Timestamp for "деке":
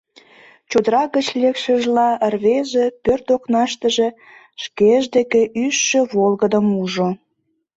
5.15-5.41